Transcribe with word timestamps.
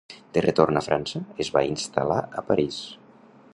De 0.37 0.41
retorn 0.45 0.79
a 0.81 0.81
França, 0.85 1.21
es 1.45 1.53
va 1.57 1.63
instal·lar 1.73 2.19
a 2.43 2.47
París. 2.51 2.83